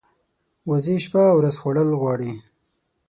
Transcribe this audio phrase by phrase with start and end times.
[0.69, 2.31] وزې شپه او ورځ خوړل غواړي